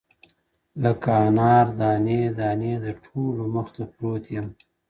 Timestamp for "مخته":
3.55-3.83